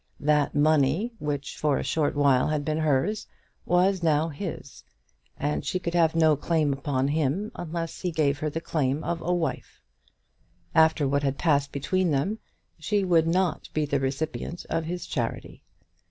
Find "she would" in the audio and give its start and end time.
12.79-13.27